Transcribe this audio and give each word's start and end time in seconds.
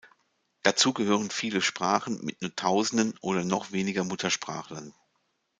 Dazu 0.63 0.93
gehören 0.93 1.29
viele 1.29 1.61
Sprachen 1.61 2.25
mit 2.25 2.41
nur 2.41 2.55
Tausenden 2.55 3.13
oder 3.21 3.43
noch 3.43 3.71
weniger 3.71 4.03
Muttersprachlern. 4.03 4.95